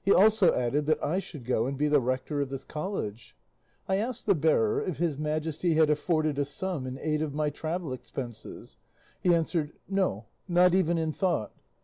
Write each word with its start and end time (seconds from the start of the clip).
He 0.00 0.14
also 0.14 0.54
added 0.54 0.86
that 0.86 1.02
I 1.02 1.18
should 1.18 1.44
go 1.44 1.66
and 1.66 1.76
be 1.76 1.88
the 1.88 1.98
rector 1.98 2.40
of 2.40 2.48
this 2.48 2.62
college. 2.62 3.34
I 3.88 3.96
asked 3.96 4.24
the 4.24 4.36
bearer 4.36 4.80
if 4.80 4.98
His 4.98 5.18
Majesty 5.18 5.74
had 5.74 5.90
afforded 5.90 6.38
a 6.38 6.44
sum 6.44 6.86
in 6.86 6.96
aid 6.96 7.22
of 7.22 7.34
my 7.34 7.50
travel 7.50 7.92
expenses. 7.92 8.76
He 9.20 9.34
answered, 9.34 9.72
"No, 9.88 10.26
not 10.46 10.74
even 10.74 10.96
in 10.96 11.10
thought." 11.10 11.54